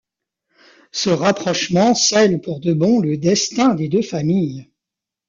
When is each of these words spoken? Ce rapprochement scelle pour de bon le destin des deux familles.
Ce 0.91 1.11
rapprochement 1.11 1.93
scelle 1.93 2.41
pour 2.41 2.59
de 2.59 2.73
bon 2.73 2.99
le 3.01 3.19
destin 3.19 3.75
des 3.75 3.87
deux 3.87 4.01
familles. 4.01 4.67